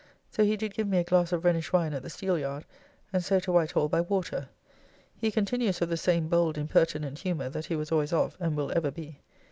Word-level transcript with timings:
So 0.31 0.43
he 0.43 0.57
did 0.57 0.73
give 0.73 0.87
me 0.87 0.97
a 0.97 1.03
glass 1.03 1.31
of 1.31 1.45
Rhenish 1.45 1.71
wine 1.71 1.93
at 1.93 2.01
the 2.01 2.09
Steeleyard, 2.09 2.65
and 3.13 3.23
so 3.23 3.39
to 3.39 3.51
Whitehall 3.51 3.87
by 3.87 4.01
water. 4.01 4.49
He 5.15 5.29
continues 5.29 5.79
of 5.79 5.89
the 5.89 5.95
same 5.95 6.27
bold 6.27 6.57
impertinent 6.57 7.19
humour 7.19 7.49
that 7.49 7.67
he 7.67 7.75
was 7.75 7.91
always 7.91 8.11
of 8.11 8.35
and 8.39 8.57
will 8.57 8.71
ever 8.75 8.89
be. 8.89 9.19